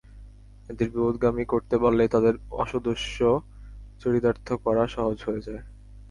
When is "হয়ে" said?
5.23-5.45